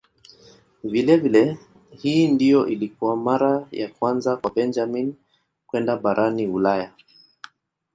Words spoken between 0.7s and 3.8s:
Vilevile hii ndiyo ilikuwa mara